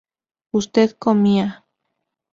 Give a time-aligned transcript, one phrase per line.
[0.51, 1.63] usted comía